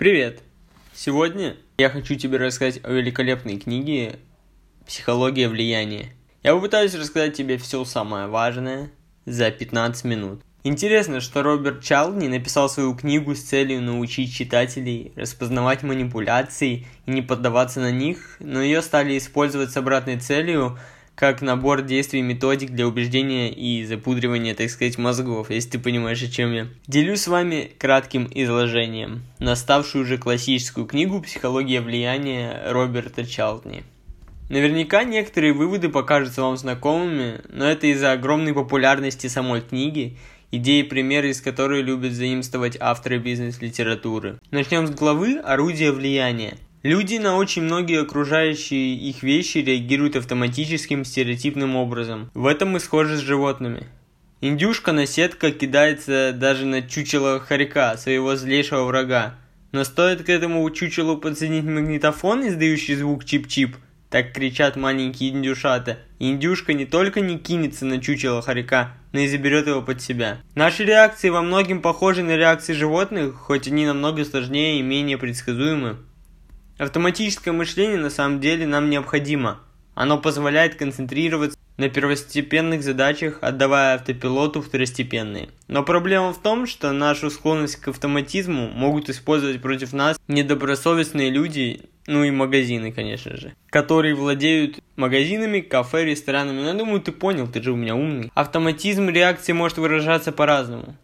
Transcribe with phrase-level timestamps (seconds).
[0.00, 0.40] Привет!
[0.94, 4.18] Сегодня я хочу тебе рассказать о великолепной книге
[4.86, 6.14] «Психология влияния».
[6.42, 8.90] Я попытаюсь рассказать тебе все самое важное
[9.26, 10.40] за 15 минут.
[10.64, 17.20] Интересно, что Роберт Чалдни написал свою книгу с целью научить читателей распознавать манипуляции и не
[17.20, 20.78] поддаваться на них, но ее стали использовать с обратной целью–
[21.20, 26.22] как набор действий и методик для убеждения и запудривания, так сказать, мозгов, если ты понимаешь,
[26.22, 26.66] о чем я.
[26.86, 33.84] Делюсь с вами кратким изложением на ставшую уже классическую книгу «Психология влияния» Роберта Чалтни.
[34.48, 40.16] Наверняка некоторые выводы покажутся вам знакомыми, но это из-за огромной популярности самой книги,
[40.50, 44.38] идеи и примеры из которой любят заимствовать авторы бизнес-литературы.
[44.50, 46.56] Начнем с главы «Орудие влияния».
[46.82, 52.30] Люди на очень многие окружающие их вещи реагируют автоматическим стереотипным образом.
[52.32, 53.86] В этом мы схожи с животными.
[54.40, 59.34] Индюшка на сетка кидается даже на чучело хорька, своего злейшего врага.
[59.72, 63.76] Но стоит к этому чучелу подсоединить магнитофон, издающий звук чип-чип,
[64.08, 69.66] так кричат маленькие индюшата, индюшка не только не кинется на чучело хорька, но и заберет
[69.66, 70.40] его под себя.
[70.54, 75.98] Наши реакции во многом похожи на реакции животных, хоть они намного сложнее и менее предсказуемы.
[76.80, 79.60] Автоматическое мышление на самом деле нам необходимо.
[79.94, 85.50] Оно позволяет концентрироваться на первостепенных задачах, отдавая автопилоту второстепенные.
[85.68, 91.82] Но проблема в том, что нашу склонность к автоматизму могут использовать против нас недобросовестные люди,
[92.06, 96.62] ну и магазины, конечно же, которые владеют магазинами, кафе, ресторанами.
[96.62, 98.32] Ну, я думаю, ты понял, ты же у меня умный.
[98.32, 100.96] Автоматизм реакции может выражаться по-разному.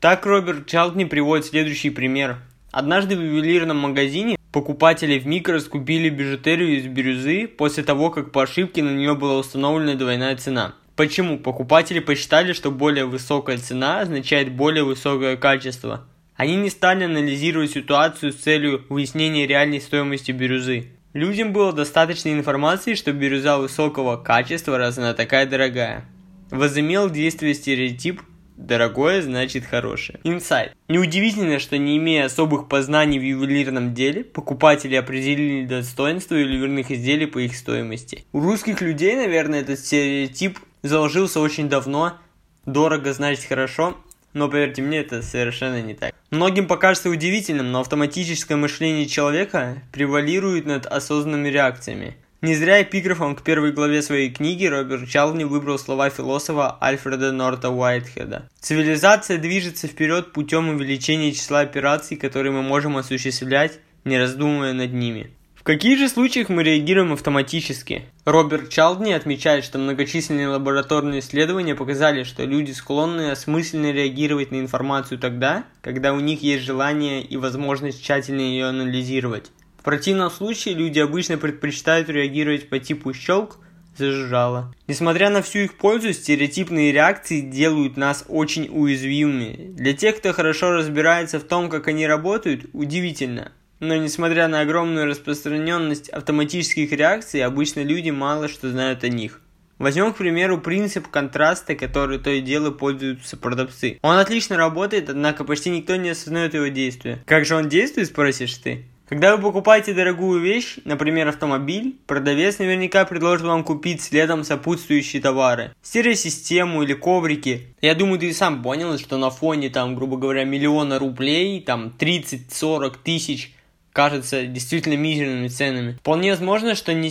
[0.00, 2.36] Так Роберт Чалтни приводит следующий пример.
[2.72, 8.44] Однажды в ювелирном магазине Покупатели в Микрос купили бижутерию из бирюзы после того, как по
[8.44, 10.76] ошибке на нее была установлена двойная цена.
[10.94, 11.40] Почему?
[11.40, 16.06] Покупатели посчитали, что более высокая цена означает более высокое качество.
[16.36, 20.86] Они не стали анализировать ситуацию с целью выяснения реальной стоимости бирюзы.
[21.14, 26.04] Людям было достаточно информации, что бирюза высокого качества, раз она такая дорогая.
[26.52, 28.22] Возымел действие стереотип,
[28.56, 30.20] Дорогое значит хорошее.
[30.22, 30.72] Инсайт.
[30.88, 37.38] Неудивительно, что не имея особых познаний в ювелирном деле, покупатели определили достоинство ювелирных изделий по
[37.38, 38.24] их стоимости.
[38.32, 42.18] У русских людей, наверное, этот стереотип заложился очень давно.
[42.64, 43.96] Дорого значит хорошо,
[44.34, 46.14] но поверьте мне, это совершенно не так.
[46.30, 52.16] Многим покажется удивительным, но автоматическое мышление человека превалирует над осознанными реакциями.
[52.44, 57.70] Не зря эпиграфом к первой главе своей книги Роберт Чални выбрал слова философа Альфреда Норта
[57.70, 58.50] Уайтхеда.
[58.60, 65.30] Цивилизация движется вперед путем увеличения числа операций, которые мы можем осуществлять, не раздумывая над ними.
[65.54, 68.02] В каких же случаях мы реагируем автоматически?
[68.26, 75.18] Роберт Чалдни отмечает, что многочисленные лабораторные исследования показали, что люди склонны осмысленно реагировать на информацию
[75.18, 79.50] тогда, когда у них есть желание и возможность тщательно ее анализировать.
[79.84, 83.58] В противном случае люди обычно предпочитают реагировать по типу щелк,
[83.98, 84.74] зажужжало.
[84.86, 89.74] Несмотря на всю их пользу, стереотипные реакции делают нас очень уязвимыми.
[89.76, 93.52] Для тех, кто хорошо разбирается в том, как они работают, удивительно.
[93.78, 99.42] Но несмотря на огромную распространенность автоматических реакций, обычно люди мало что знают о них.
[99.76, 103.98] Возьмем, к примеру, принцип контраста, который то и дело пользуются продавцы.
[104.00, 107.22] Он отлично работает, однако почти никто не осознает его действия.
[107.26, 108.86] Как же он действует, спросишь ты?
[109.06, 115.74] Когда вы покупаете дорогую вещь, например автомобиль, продавец наверняка предложит вам купить следом сопутствующие товары.
[115.82, 117.74] Стереосистему или коврики.
[117.82, 122.94] Я думаю, ты сам понял, что на фоне там, грубо говоря, миллиона рублей, там 30-40
[123.04, 123.52] тысяч
[123.92, 125.92] кажется действительно мизерными ценами.
[126.00, 127.10] Вполне возможно, что не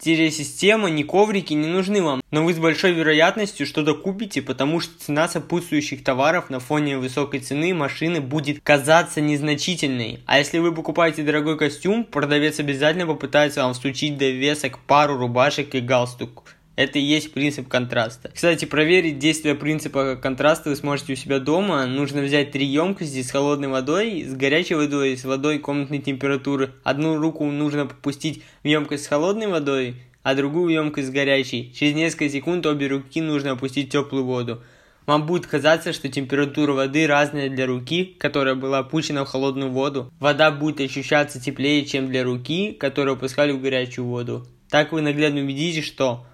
[0.00, 4.98] стереосистема, ни коврики не нужны вам, но вы с большой вероятностью что-то купите, потому что
[4.98, 10.20] цена сопутствующих товаров на фоне высокой цены машины будет казаться незначительной.
[10.24, 15.80] А если вы покупаете дорогой костюм, продавец обязательно попытается вам всучить довесок пару рубашек и
[15.80, 16.56] галстук.
[16.76, 18.30] Это и есть принцип контраста.
[18.34, 21.84] Кстати, проверить действие принципа контраста вы сможете у себя дома.
[21.86, 26.72] Нужно взять три емкости с холодной водой, с горячей водой, с водой комнатной температуры.
[26.82, 31.72] Одну руку нужно попустить в емкость с холодной водой, а другую емкость с горячей.
[31.74, 34.62] Через несколько секунд обе руки нужно опустить в теплую воду.
[35.06, 40.12] Вам будет казаться, что температура воды разная для руки, которая была опущена в холодную воду.
[40.20, 44.46] Вода будет ощущаться теплее, чем для руки, которую опускали в горячую воду.
[44.68, 46.26] Так вы наглядно увидите, что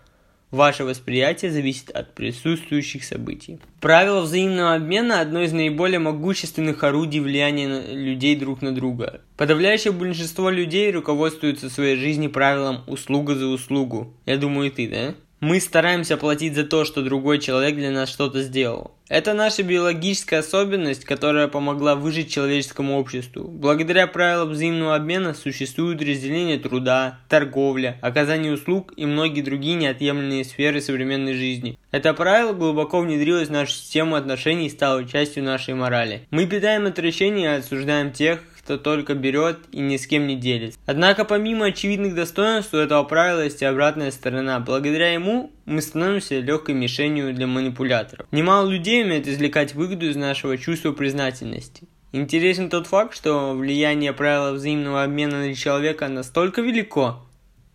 [0.56, 3.58] Ваше восприятие зависит от присутствующих событий.
[3.80, 9.20] Правило взаимного обмена– одно из наиболее могущественных орудий влияния людей друг на друга.
[9.36, 14.14] Подавляющее большинство людей руководствуются в своей жизни правилом «услуга за услугу».
[14.24, 15.14] Я думаю, и ты, да?
[15.40, 18.92] Мы стараемся платить за то, что другой человек для нас что-то сделал.
[19.08, 23.44] Это наша биологическая особенность, которая помогла выжить человеческому обществу.
[23.44, 30.80] Благодаря правилам взаимного обмена существует разделение труда, торговля, оказание услуг и многие другие неотъемлемые сферы
[30.80, 31.78] современной жизни.
[31.90, 36.26] Это правило глубоко внедрилось в нашу систему отношений и стало частью нашей морали.
[36.30, 40.76] Мы питаем отвращение и осуждаем тех, кто только берет и ни с кем не делится.
[40.86, 44.58] Однако помимо очевидных достоинств у этого правила есть и обратная сторона.
[44.58, 48.26] Благодаря ему мы становимся легкой мишенью для манипуляторов.
[48.32, 51.86] Немало людей умеют извлекать выгоду из нашего чувства признательности.
[52.10, 57.24] Интересен тот факт, что влияние правила взаимного обмена на человека настолько велико,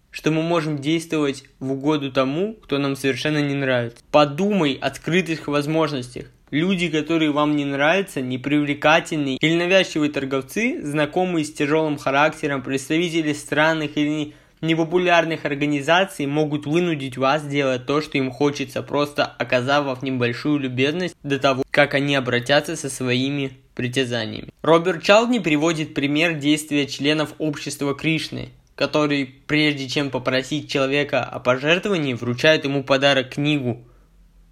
[0.10, 4.04] что мы можем действовать в угоду тому, кто нам совершенно не нравится.
[4.12, 6.26] Подумай о скрытых возможностях.
[6.52, 13.96] Люди, которые вам не нравятся, непривлекательные или навязчивые торговцы, знакомые с тяжелым характером, представители странных
[13.96, 20.60] или непопулярных организаций могут вынудить вас делать то, что им хочется, просто оказав вам небольшую
[20.60, 24.50] любезность до того, как они обратятся со своими притязаниями.
[24.62, 32.14] Роберт Чалдни приводит пример действия членов общества Кришны, которые, прежде чем попросить человека о пожертвовании,
[32.14, 33.86] вручают ему подарок книгу–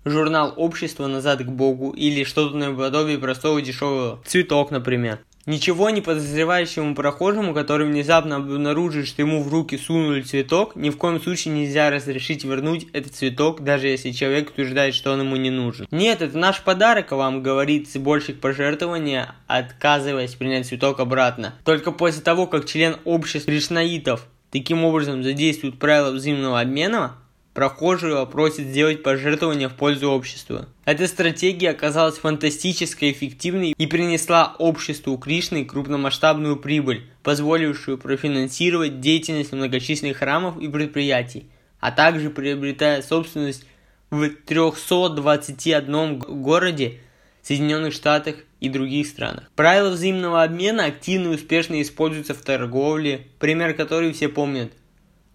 [0.05, 5.19] журнал общества «Назад к Богу» или что-то наподобие простого дешевого цветок, например.
[5.45, 10.97] Ничего не подозревающему прохожему, который внезапно обнаружит, что ему в руки сунули цветок, ни в
[10.97, 15.49] коем случае нельзя разрешить вернуть этот цветок, даже если человек утверждает, что он ему не
[15.49, 15.87] нужен.
[15.89, 21.55] Нет, это наш подарок, вам говорит сборщик пожертвования, отказываясь принять цветок обратно.
[21.65, 27.15] Только после того, как член общества кришнаитов таким образом задействует правила взаимного обмена,
[27.59, 30.69] прохожего просит сделать пожертвование в пользу общества.
[30.85, 40.19] Эта стратегия оказалась фантастически эффективной и принесла обществу Кришны крупномасштабную прибыль, позволившую профинансировать деятельность многочисленных
[40.19, 41.49] храмов и предприятий,
[41.81, 43.65] а также приобретая собственность
[44.09, 46.99] в 321 городе
[47.41, 49.51] Соединенных Штатах и других странах.
[49.57, 54.71] Правила взаимного обмена активно и успешно используются в торговле, пример который все помнят.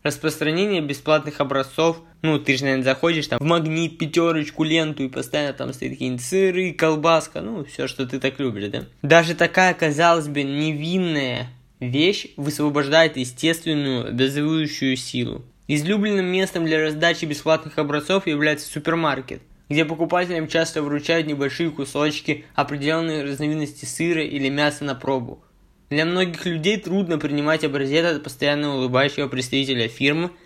[0.05, 5.53] Распространение бесплатных образцов– ну, ты же, наверное, заходишь там в магнит, пятерочку, ленту, и постоянно
[5.53, 8.87] там стоит какие-нибудь сыры, колбаска, ну, все, что ты так любишь, да?
[9.03, 15.45] Даже такая, казалось бы, невинная вещь высвобождает естественную обязывающую силу.
[15.69, 23.23] Излюбленным местом для раздачи бесплатных образцов является супермаркет, где покупателям часто вручают небольшие кусочки определенной
[23.23, 25.45] разновидности сыра или мяса на пробу.
[25.91, 30.31] Для многих людей трудно принимать образец от постоянно улыбающего представителя фирмы–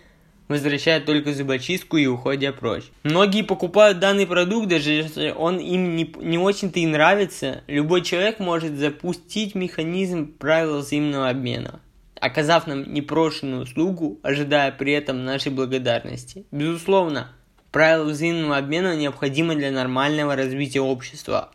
[0.49, 2.91] возвращают только зубочистку и уходя прочь.
[3.03, 7.63] Многие покупают данный продукт, даже если он им не, не очень-то и нравится.
[7.67, 11.79] Любой человек может запустить механизм правил взаимного обмена,
[12.19, 16.45] оказав нам непрошенную услугу, ожидая при этом нашей благодарности.
[16.51, 17.31] Безусловно,
[17.71, 21.51] правила взаимного обмена необходимы для нормального развития общества.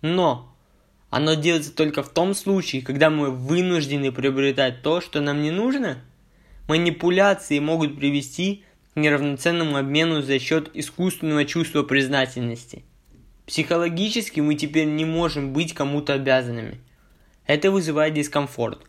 [0.00, 0.51] Но
[1.12, 5.98] оно делается только в том случае, когда мы вынуждены приобретать то, что нам не нужно–
[6.68, 8.64] Манипуляции могут привести
[8.94, 12.84] к неравноценному обмену за счет искусственного чувства признательности.
[13.46, 16.80] Психологически мы теперь не можем быть кому-то обязанными.
[17.46, 18.80] Это вызывает дискомфорт.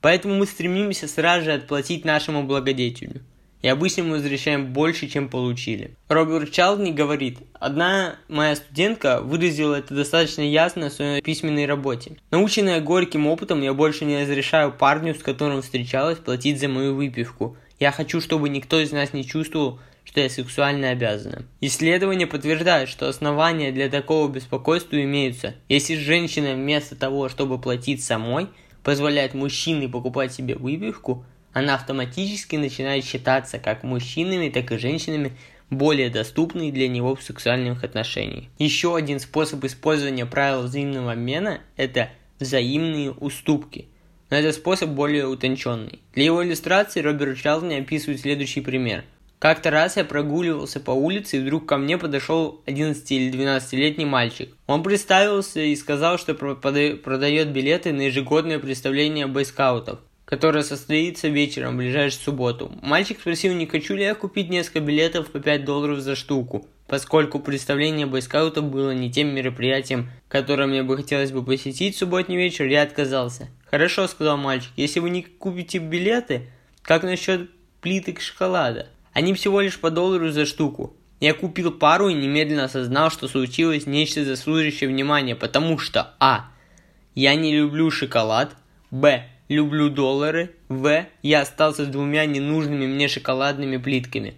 [0.00, 3.20] Поэтому мы стремимся сразу же отплатить нашему благодетелю.
[3.60, 5.96] И обычно мы возвращаем больше, чем получили.
[6.08, 12.16] Роберт Чалдни говорит, одна моя студентка выразила это достаточно ясно в своей письменной работе.
[12.30, 17.56] Наученная горьким опытом, я больше не разрешаю парню, с которым встречалась, платить за мою выпивку.
[17.80, 21.44] Я хочу, чтобы никто из нас не чувствовал, что я сексуально обязана.
[21.60, 25.54] Исследования подтверждают, что основания для такого беспокойства имеются.
[25.68, 28.48] Если женщина вместо того, чтобы платить самой,
[28.82, 35.32] позволяет мужчине покупать себе выпивку, она автоматически начинает считаться как мужчинами, так и женщинами
[35.70, 38.44] более доступной для него в сексуальных отношениях.
[38.58, 43.86] Еще один способ использования правил взаимного обмена– это взаимные уступки.
[44.30, 46.00] Но этот способ более утонченный.
[46.14, 49.04] Для его иллюстрации Роберт Чарлни описывает следующий пример.
[49.38, 54.52] Как-то раз я прогуливался по улице, и вдруг ко мне подошел 11 или 12-летний мальчик.
[54.66, 61.76] Он представился и сказал, что продает билеты на ежегодное представление бойскаутов которая состоится вечером в
[61.78, 62.70] ближайшую субботу.
[62.82, 67.38] Мальчик спросил, не хочу ли я купить несколько билетов по 5 долларов за штуку, поскольку
[67.38, 72.66] представление бойскаутов было не тем мероприятием, которое мне бы хотелось бы посетить в субботний вечер,
[72.66, 73.48] я отказался.
[73.70, 76.50] «Хорошо»,— сказал мальчик,— «если вы не купите билеты,
[76.82, 77.48] как насчет
[77.80, 78.90] плиток шоколада?
[79.14, 80.94] Они всего лишь по доллару за штуку».
[81.20, 86.50] Я купил пару и немедленно осознал, что случилось нечто заслуживающее внимания, потому что А.
[87.14, 88.54] Я не люблю шоколад,
[88.90, 90.50] Б люблю доллары.
[90.68, 91.06] В.
[91.22, 94.34] Я остался с двумя ненужными мне шоколадными плитками.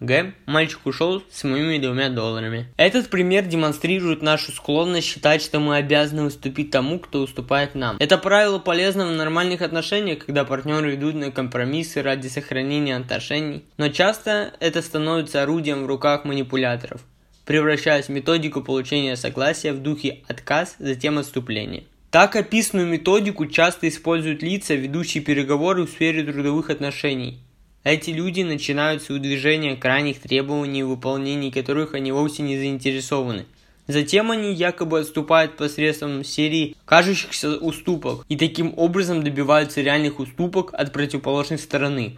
[0.00, 0.34] Г.
[0.46, 2.68] Мальчик ушел с моими двумя долларами.
[2.76, 7.96] Этот пример демонстрирует нашу склонность считать, что мы обязаны уступить тому, кто уступает нам.
[8.00, 13.64] Это правило полезно в нормальных отношениях, когда партнеры идут на компромиссы ради сохранения отношений.
[13.78, 17.00] Но часто это становится орудием в руках манипуляторов,
[17.46, 21.84] превращаясь в методику получения согласия в духе отказ, затем отступление.
[22.14, 27.40] Так описанную методику часто используют лица, ведущие переговоры в сфере трудовых отношений.
[27.82, 33.46] Эти люди начинают с выдвижения крайних требований, в выполнении которых они вовсе не заинтересованы.
[33.88, 40.92] Затем они якобы отступают посредством серии кажущихся уступок и таким образом добиваются реальных уступок от
[40.92, 42.16] противоположной стороны.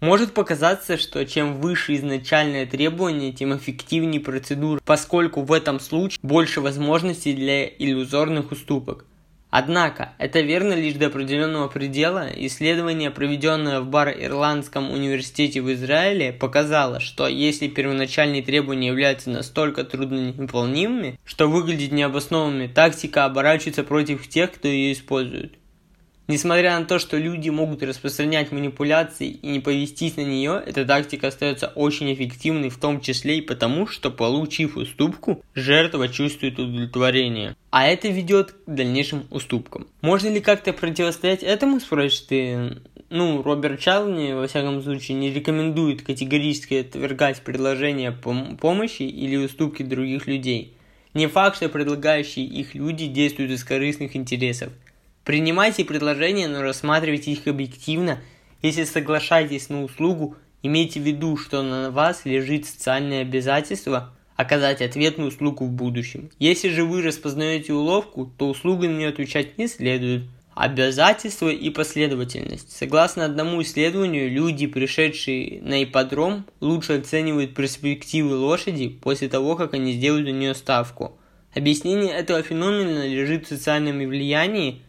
[0.00, 6.60] Может показаться, что чем выше изначальное требование, тем эффективнее процедура, поскольку в этом случае больше
[6.60, 9.06] возможностей для иллюзорных уступок.
[9.54, 12.26] Однако, это верно лишь до определенного предела.
[12.34, 21.20] Исследование, проведенное в Бар-Ирландском университете в Израиле, показало, что если первоначальные требования являются настолько трудновыполнимыми,
[21.26, 25.52] что выглядят необоснованными, тактика оборачивается против тех, кто ее использует.
[26.28, 31.28] Несмотря на то, что люди могут распространять манипуляции и не повестись на нее, эта тактика
[31.28, 37.56] остается очень эффективной в том числе и потому, что получив уступку, жертва чувствует удовлетворение.
[37.70, 39.88] А это ведет к дальнейшим уступкам.
[40.00, 42.76] Можно ли как-то противостоять этому, спросишь ты?
[43.10, 49.82] Ну, Роберт Чални, во всяком случае, не рекомендует категорически отвергать предложения пом- помощи или уступки
[49.82, 50.76] других людей.
[51.14, 54.72] Не факт, что предлагающие их люди действуют из корыстных интересов–
[55.24, 58.18] Принимайте предложения, но рассматривайте их объективно.
[58.60, 65.28] Если соглашаетесь на услугу, имейте в виду, что на вас лежит социальное обязательство оказать ответную
[65.28, 66.30] услугу в будущем.
[66.38, 70.24] Если же вы распознаете уловку, то услугу на нее отвечать не следует.
[70.54, 72.76] Обязательства и последовательность.
[72.76, 79.92] Согласно одному исследованию, люди, пришедшие на ипподром, лучше оценивают перспективы лошади после того, как они
[79.92, 81.16] сделают у нее ставку.
[81.54, 84.82] Объяснение этого феномена лежит в социальном влиянии,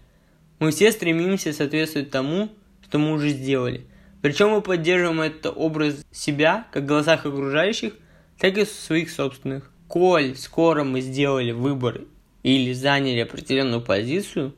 [0.63, 2.49] мы все стремимся соответствовать тому,
[2.81, 3.85] что мы уже сделали.
[4.21, 7.91] Причем мы поддерживаем этот образ себя, как в глазах окружающих,
[8.39, 9.69] так и в своих собственных.
[9.89, 12.03] Коль скоро мы сделали выбор
[12.43, 14.55] или заняли определенную позицию,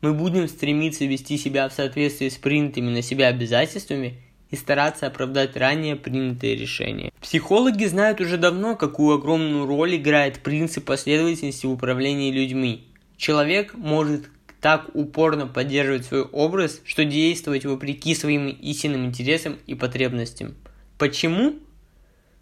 [0.00, 5.56] мы будем стремиться вести себя в соответствии с принятыми на себя обязательствами и стараться оправдать
[5.56, 7.10] ранее принятые решения.
[7.20, 12.86] Психологи знают уже давно, какую огромную роль играет принцип последовательности в управлении людьми.
[13.16, 20.54] Человек может так упорно поддерживать свой образ, что действовать вопреки своим истинным интересам и потребностям.
[20.98, 21.54] Почему?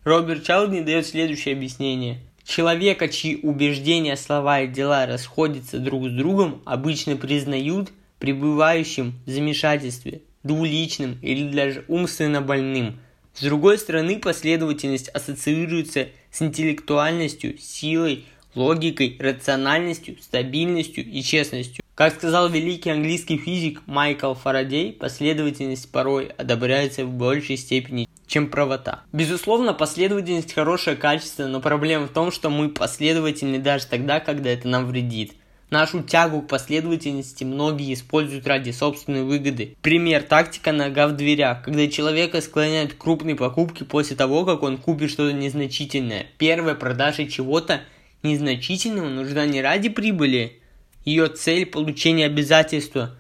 [0.05, 2.21] Роберт Чалдни дает следующее объяснение.
[2.45, 10.23] Человека, чьи убеждения, слова и дела расходятся друг с другом, обычно признают пребывающим в замешательстве,
[10.43, 13.01] двуличным или даже умственно больным.
[13.35, 21.86] С другой стороны, последовательность ассоциируется с интеллектуальностью, силой, логикой, рациональностью, стабильностью и честностью.
[21.97, 29.05] Как сказал великий английский физик Майкл Фарадей, последовательность порой одобряется в большей степени, чем правота.
[29.15, 34.69] Безусловно, последовательность хорошее качество, но проблема в том, что мы последовательны даже тогда, когда это
[34.69, 35.33] нам вредит.
[35.71, 39.75] Нашу тягу к последовательности многие используют ради собственной выгоды.
[39.81, 44.77] Пример тактика нога в дверях, когда человека склоняют к крупной покупке после того, как он
[44.77, 46.27] купит что-то незначительное.
[46.37, 47.81] Первая продажа чего-то
[48.23, 50.61] незначительного нужна не ради прибыли,
[51.07, 53.15] ее цель– получение обязательства.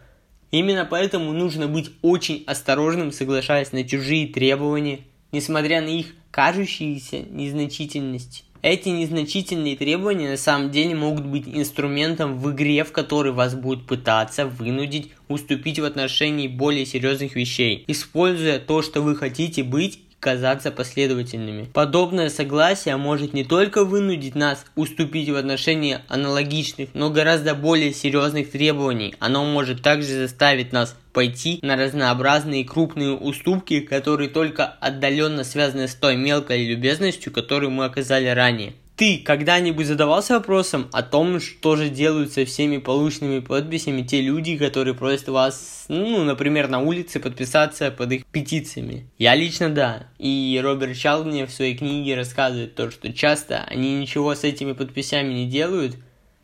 [0.51, 5.01] Именно поэтому нужно быть очень осторожным, соглашаясь на чужие требования,
[5.33, 8.43] несмотря на их кажущиеся незначительности.
[8.63, 13.87] Эти незначительные требования на самом деле могут быть инструментом в игре, в которой вас будут
[13.87, 20.71] пытаться вынудить уступить в отношении более серьезных вещей, используя то, что вы хотите быть казаться
[20.71, 21.69] последовательными.
[21.73, 28.51] Подобное согласие может не только вынудить нас уступить в отношении аналогичных, но гораздо более серьезных
[28.51, 29.15] требований.
[29.19, 35.95] Оно может также заставить нас пойти на разнообразные крупные уступки, которые только отдаленно связаны с
[35.95, 38.75] той мелкой любезностью, которую мы оказали ранее.
[38.97, 44.57] Ты когда-нибудь задавался вопросом о том, что же делают со всеми полученными подписями те люди,
[44.57, 49.07] которые просят вас, ну, например, на улице подписаться под их петициями?
[49.19, 50.07] Я лично да.
[50.19, 55.35] И Роберт Чалдни в своей книге рассказывает то, что часто они ничего с этими подписями
[55.35, 55.97] не делают,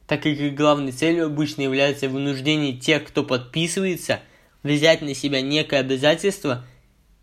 [0.07, 4.21] так как их главной целью обычно является вынуждение тех, кто подписывается,
[4.63, 6.67] взять на себя некое обязательство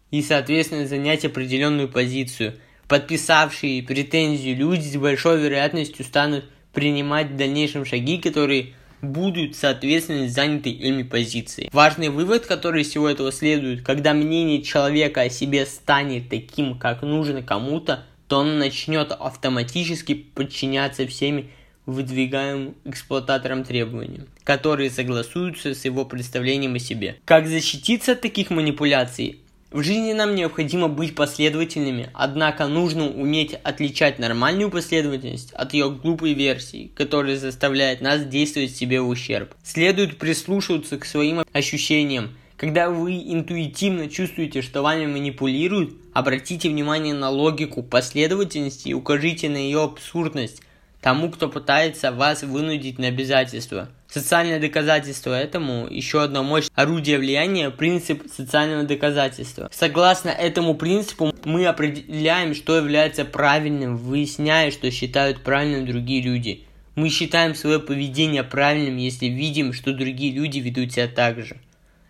[0.09, 2.55] и, соответственно, занять определенную позицию–
[2.89, 6.43] подписавшие претензию люди с большой вероятностью станут
[6.73, 11.69] принимать в дальнейшем шаги, которые будут соответственно заняты ими позиции.
[11.71, 17.03] Важный вывод, который из всего этого следует, когда мнение человека о себе станет таким, как
[17.03, 21.51] нужно кому-то, то он начнет автоматически подчиняться всеми
[21.85, 27.17] выдвигаемым эксплуататором требованиям, которые согласуются с его представлением о себе.
[27.25, 29.39] Как защититься от таких манипуляций?
[29.71, 36.33] В жизни нам необходимо быть последовательными, однако нужно уметь отличать нормальную последовательность от ее глупой
[36.33, 39.53] версии, которая заставляет нас действовать себе в ущерб.
[39.61, 42.35] Следует прислушиваться к своим ощущениям.
[42.57, 49.57] Когда вы интуитивно чувствуете, что вами манипулируют, обратите внимание на логику последовательности и укажите на
[49.57, 50.63] ее абсурдность
[51.01, 57.69] тому, кто пытается вас вынудить на обязательства– Социальное доказательство этому еще одно мощное орудие влияния–
[57.69, 59.69] принцип социального доказательства.
[59.71, 66.63] Согласно этому принципу мы определяем, что является правильным, выясняя, что считают правильным другие люди.
[66.95, 71.57] Мы считаем свое поведение правильным, если видим, что другие люди ведут себя так же.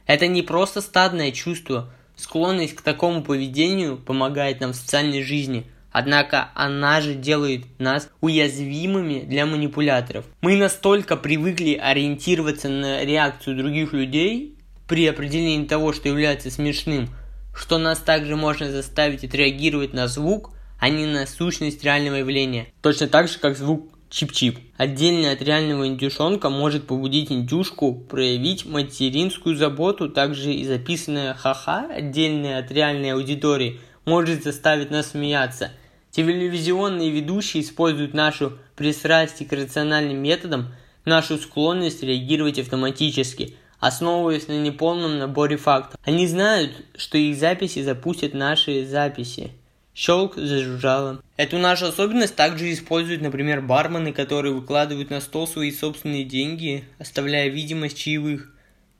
[0.05, 1.91] Это не просто стадное чувство.
[2.15, 9.21] Склонность к такому поведению помогает нам в социальной жизни– Однако она же делает нас уязвимыми
[9.21, 10.25] для манипуляторов.
[10.41, 14.55] Мы настолько привыкли ориентироваться на реакцию других людей
[14.87, 17.09] при определении того, что является смешным,
[17.55, 22.67] что нас также можно заставить отреагировать на звук, а не на сущность реального явления.
[22.81, 24.57] Точно так же, как звук чип-чип.
[24.77, 32.59] Отдельно от реального индюшонка может побудить индюшку проявить материнскую заботу, также и записанная ха-ха, отдельная
[32.59, 33.79] от реальной аудитории,
[34.09, 35.71] может заставить нас смеяться–
[36.11, 40.73] Телевизионные ведущие используют нашу пристрастие к рациональным методам,
[41.05, 45.99] нашу склонность реагировать автоматически, основываясь на неполном наборе фактов.
[46.03, 49.51] Они знают, что их записи запустят наши записи.
[49.93, 51.21] Щелк зажужжало.
[51.37, 57.49] Эту нашу особенность также используют, например, бармены, которые выкладывают на стол свои собственные деньги, оставляя
[57.49, 58.51] видимость чаевых.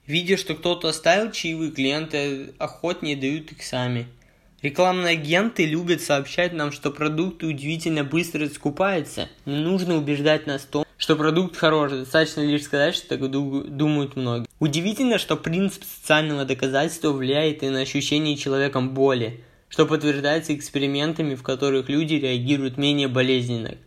[0.05, 4.07] Видя, что кто-то оставил чаевые, клиенты охотнее дают их сами.
[4.61, 9.29] Рекламные агенты любят сообщать нам, что продукт удивительно быстро скупается.
[9.45, 14.17] Не нужно убеждать нас в том, что продукт хороший, достаточно лишь сказать, что так думают
[14.17, 14.49] многие.
[14.59, 21.43] Удивительно, что принцип социального доказательства влияет и на ощущение человеком боли, что подтверждается экспериментами, в
[21.43, 23.77] которых люди реагируют менее болезненно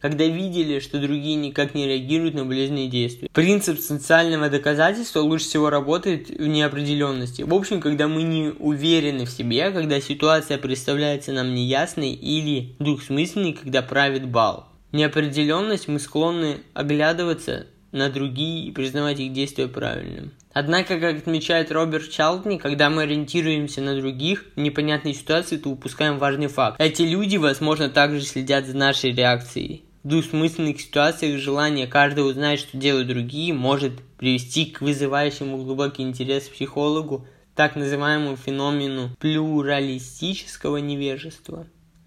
[0.00, 3.28] когда видели, что другие никак не реагируют на болезненные действия.
[3.32, 7.42] Принцип социального доказательства лучше всего работает в неопределенности.
[7.42, 13.54] В общем, когда мы не уверены в себе, когда ситуация представляется нам неясной или двухсмысленной,
[13.54, 14.68] когда правит бал.
[14.92, 20.32] Неопределенность мы склонны оглядываться на другие и признавать их действия правильным.
[20.52, 26.18] Однако, как отмечает Роберт Чалдни, когда мы ориентируемся на других в непонятной ситуации, то упускаем
[26.18, 26.80] важный факт.
[26.80, 29.84] Эти люди, возможно, также следят за нашей реакцией.
[30.08, 37.26] Двусмысленных ситуациях желание каждого узнать, что делают другие, может привести к вызывающему глубокий интерес психологу,
[37.54, 41.66] так называемому феномену плюралистического невежества.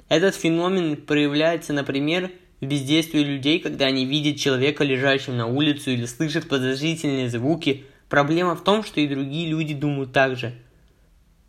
[0.10, 6.08] Этот феномен проявляется, например, в бездействии людей, когда они видят человека, лежащим на улицу, или
[6.08, 7.86] слышат подозрительные звуки.
[8.10, 10.56] Проблема в том, что и другие люди думают так же.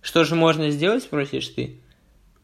[0.02, 1.80] Что же можно сделать, спросишь ты?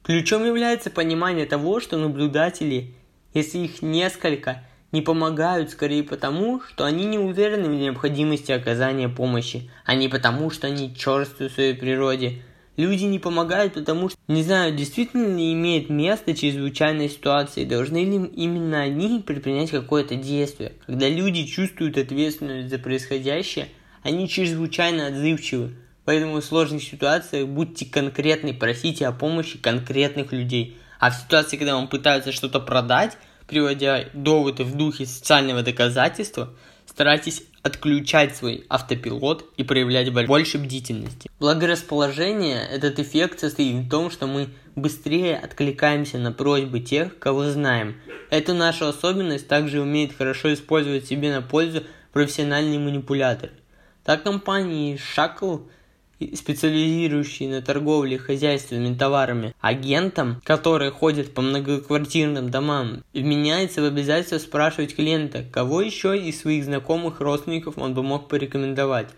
[0.03, 2.95] Ключом является понимание того, что наблюдатели
[3.35, 9.71] если их несколько, не помогают скорее потому, что они не уверены в необходимости оказания помощи,
[9.85, 12.43] а не потому, что они черствы в своей природе.
[12.77, 18.05] Люди не помогают, потому что не знают, действительно ли имеет место чрезвычайная ситуация, и должны
[18.05, 20.73] ли именно они предпринять какое-то действие.
[20.87, 23.69] Когда люди чувствуют ответственность за происходящее,
[24.03, 25.73] они чрезвычайно отзывчивы.
[26.05, 31.75] Поэтому в сложных ситуациях будьте конкретны, просите о помощи конкретных людей– а в ситуации, когда
[31.75, 36.51] вам пытаются что-то продать, приводя доводы в духе социального доказательства,
[36.87, 41.31] старайтесь отключать свой автопилот и проявлять больше бдительности.
[41.39, 48.01] Благорасположение, этот эффект состоит в том, что мы быстрее откликаемся на просьбы тех, кого знаем.
[48.31, 53.53] Эту нашу особенность также умеет хорошо использовать себе на пользу профессиональные манипуляторы.
[54.05, 55.67] Так компании Shackle
[56.35, 64.95] специализирующий на торговле хозяйственными товарами, агентам, которые ходят по многоквартирным домам, вменяется в обязательство спрашивать
[64.95, 69.09] клиента, кого еще из своих знакомых родственников он бы мог порекомендовать.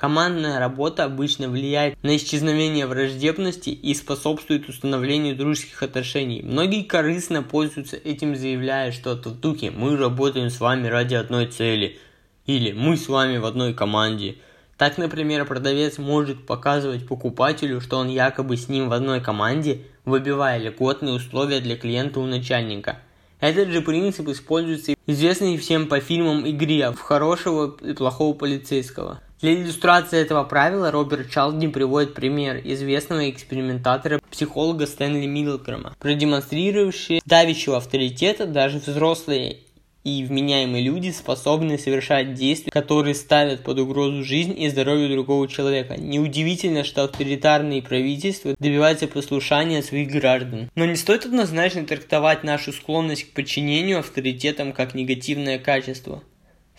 [0.00, 6.40] Командная работа обычно влияет на исчезновение враждебности и способствует установлению дружеских отношений.
[6.42, 11.98] Многие корыстно пользуются этим, заявляя что-то в духе «мы работаем с вами ради одной цели»
[12.46, 14.36] или «мы с вами в одной команде».
[14.80, 20.56] Так, например, продавец может показывать покупателю, что он якобы с ним в одной команде, выбивая
[20.56, 22.96] льготные условия для клиента у начальника.
[23.40, 29.20] Этот же принцип используется известный всем по фильмам игре в хорошего и плохого полицейского.
[29.42, 38.46] Для иллюстрации этого правила Роберт Чалдни приводит пример известного экспериментатора-психолога Стэнли Милгрэма, продемонстрировавший давящего авторитета
[38.46, 39.58] даже взрослые
[40.04, 45.96] и вменяемые люди способны совершать действия, которые ставят под угрозу жизнь и здоровье другого человека.
[45.98, 50.70] Неудивительно, что авторитарные правительства добиваются послушания своих граждан.
[50.74, 56.22] Но не стоит однозначно трактовать нашу склонность к подчинению авторитетам как негативное качество.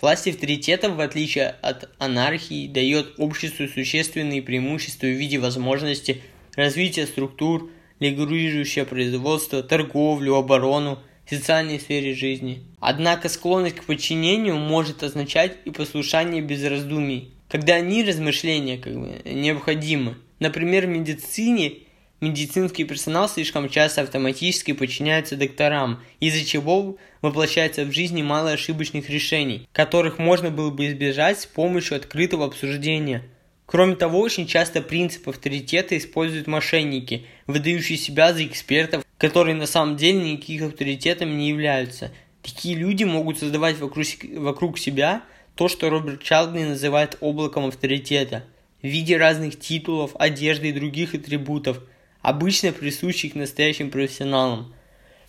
[0.02, 6.24] Власть авторитетов, в отличие от анархии, дает обществу существенные преимущества в виде возможности
[6.56, 10.98] развития структур, регулирующего производство, торговлю, оборону–
[11.30, 12.64] социальной сфере жизни.
[12.80, 19.22] Однако склонность к подчинению может означать и послушание без раздумий, когда они размышления как бы
[19.26, 20.18] необходимы.
[20.40, 21.74] Например, в медицине
[22.22, 29.68] медицинский персонал слишком часто автоматически подчиняется докторам, из-за чего воплощается в жизни мало ошибочных решений,
[29.74, 33.24] которых можно было бы избежать с помощью открытого обсуждения.
[33.66, 39.98] Кроме того, очень часто принцип авторитета используют мошенники, выдающие себя за экспертов, которые на самом
[39.98, 42.12] деле никаких авторитетами не являются.
[42.42, 45.22] Такие люди могут создавать вокруг, вокруг себя
[45.54, 48.44] то, что Роберт Чалдни называет облаком авторитета,
[48.82, 51.84] в виде разных титулов, одежды и других атрибутов,
[52.24, 54.74] обычно присущих настоящим профессионалам.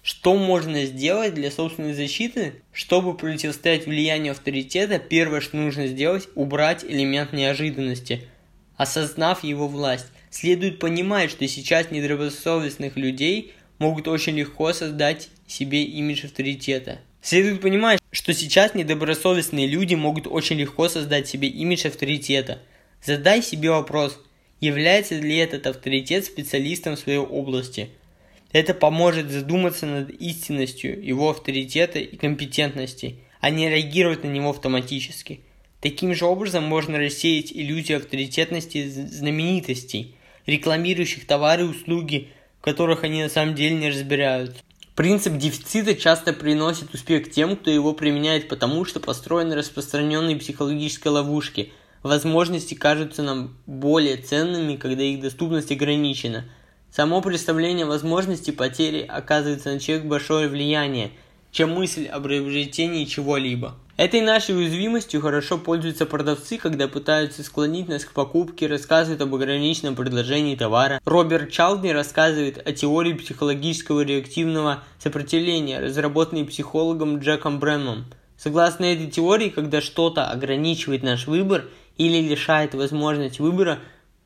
[0.03, 2.63] Что можно сделать для собственной защиты?
[2.73, 8.27] Чтобы противостоять влиянию авторитета, первое, что нужно сделать, убрать элемент неожиданности–
[8.83, 13.53] Осознав его власть, следует понимать, что сейчас недобросовестных людей
[13.83, 17.01] могут очень легко создать себе имидж авторитета.
[17.21, 22.61] Следует понимать, что сейчас недобросовестные люди могут очень легко создать себе имидж авторитета.
[23.05, 24.19] Задай себе вопрос,
[24.61, 27.91] является ли этот авторитет специалистом в своей области.
[28.53, 35.41] Это поможет задуматься над истинностью его авторитета и компетентности, а не реагировать на него автоматически–
[35.83, 40.15] Таким же образом можно рассеять иллюзию авторитетности знаменитостей,
[40.47, 42.29] рекламирующих товары и услуги,
[42.63, 44.63] которых они на самом деле не разбираются.
[44.95, 51.73] Принцип дефицита часто приносит успех тем, кто его применяет потому, что построены распространенные психологические ловушки.
[52.03, 56.45] Возможности кажутся нам более ценными, когда их доступность ограничена.
[56.91, 61.13] Само представление возможности потери оказывается на человек большое влияние,
[61.51, 63.77] чем мысль об приобретении чего-либо.
[63.99, 69.95] Этой нашей уязвимостью хорошо пользуются продавцы, когда пытаются склонить нас к покупке, рассказывают об ограниченном
[69.97, 70.99] предложении товара.
[71.05, 78.07] Роберт Чалдни рассказывает о теории психологического реактивного сопротивления, разработанной психологом Джеком Брэмом.
[78.39, 81.67] Согласно этой теории, когда что-то ограничивает наш выбор
[81.99, 83.79] или лишает возможности выбора,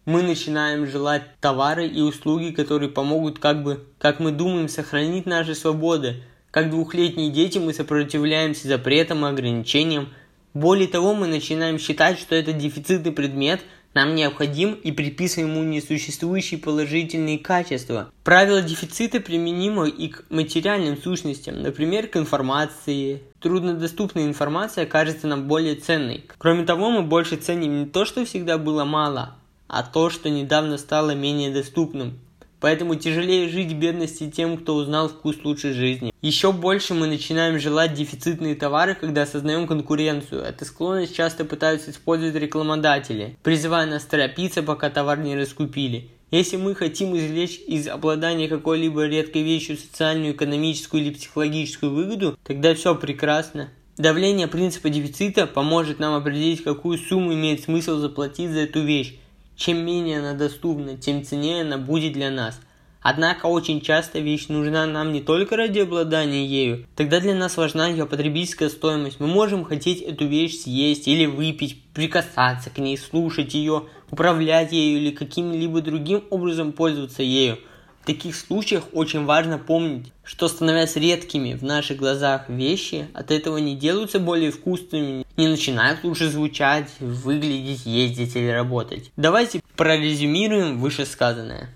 [0.05, 5.57] мы начинаем желать товары и услуги, которые помогут, как бы, как мы думаем, сохранить наши
[5.57, 6.23] свободы,
[6.57, 10.09] как двухлетние дети мы сопротивляемся запретам и ограничениям.
[10.55, 13.61] Более того, мы начинаем считать, что этот дефицитный предмет
[13.93, 18.11] нам необходим и приписываем ему несуществующие положительные качества.
[18.25, 23.23] Правило дефицита применимо и к материальным сущностям, например, к информации.
[23.41, 26.25] Труднодоступная информация кажется нам более ценной.
[26.39, 29.35] Кроме того, мы больше ценим не то, что всегда было мало,
[29.69, 32.19] а то, что недавно стало менее доступным.
[32.61, 36.13] Поэтому тяжелее жить в бедности тем, кто узнал вкус лучшей жизни.
[36.23, 40.43] Еще больше мы начинаем желать дефицитные товары, когда осознаем конкуренцию.
[40.43, 46.11] Эту склонность часто пытаются использовать рекламодатели, призывая нас торопиться, пока товар не раскупили.
[46.33, 52.75] Если мы хотим извлечь из обладания какой-либо редкой вещью социальную, экономическую или психологическую выгоду, тогда
[52.75, 53.69] все прекрасно.
[53.97, 59.15] Давление принципа дефицита поможет нам определить, какую сумму имеет смысл заплатить за эту вещь.
[59.57, 62.61] Чем менее она доступна, тем ценнее она будет для нас.
[63.01, 67.87] Однако очень часто вещь нужна нам не только ради обладания ею, тогда для нас важна
[67.87, 69.21] ее потребительская стоимость.
[69.21, 74.99] Мы можем хотеть эту вещь съесть или выпить, прикасаться к ней, слушать ее, управлять ею
[74.99, 77.59] или каким-либо другим образом пользоваться ею.
[78.07, 83.59] В таких случаях очень важно помнить, что становясь редкими в наших глазах вещи, от этого
[83.59, 89.11] не делаются более вкусными, не начинают лучше звучать, выглядеть, ездить или работать.
[89.17, 91.69] Давайте прорезюмируем вышесказанное.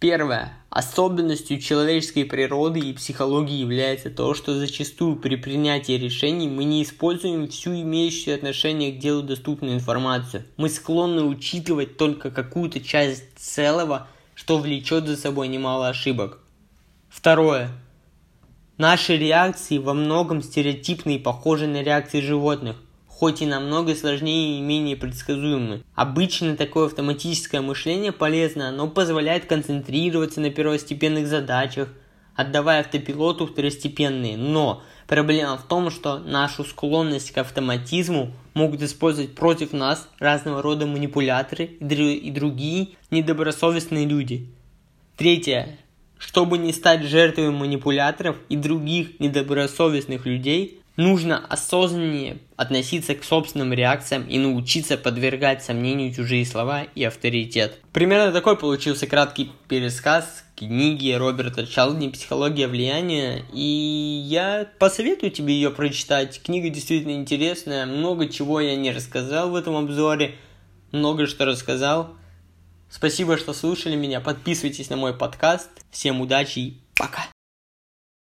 [0.00, 0.52] Первое.
[0.68, 7.46] Особенностью человеческой природы и психологии является то, что зачастую при принятии решений мы не используем
[7.46, 10.42] всю имеющую отношение к делу доступную информацию.
[10.56, 16.38] Мы склонны учитывать только какую-то часть целого– что влечет за собой немало ошибок.
[17.08, 17.70] Второе.
[18.76, 22.76] Наши реакции во многом стереотипны и похожи на реакции животных,
[23.08, 25.82] хоть и намного сложнее и менее предсказуемы.
[25.96, 31.88] Обычно такое автоматическое мышление полезно, оно позволяет концентрироваться на первостепенных задачах,
[32.36, 34.36] отдавая автопилоту второстепенные.
[34.36, 40.86] Но проблема в том, что нашу склонность к автоматизму могут использовать против нас разного рода
[40.86, 44.46] манипуляторы и другие недобросовестные люди.
[45.16, 45.78] Третье.
[46.18, 54.26] Чтобы не стать жертвой манипуляторов и других недобросовестных людей, нужно осознаннее относиться к собственным реакциям
[54.28, 57.80] и научиться подвергать сомнению чужие слова и авторитет.
[57.92, 65.70] Примерно такой получился краткий пересказ книги Роберта Чалдни «Психология влияния», и я посоветую тебе ее
[65.70, 66.42] прочитать.
[66.42, 70.34] Книга действительно интересная, много чего я не рассказал в этом обзоре,
[70.90, 72.14] много что рассказал.
[72.90, 77.28] Спасибо, что слушали меня, подписывайтесь на мой подкаст, всем удачи и пока!